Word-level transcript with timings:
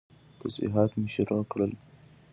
تسبيحات 0.41 0.91
مې 0.99 1.07
شروع 1.15 1.43
کړل. 1.51 1.71